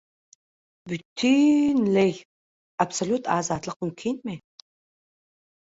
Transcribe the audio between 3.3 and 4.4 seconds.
azatlyk mümkinmi?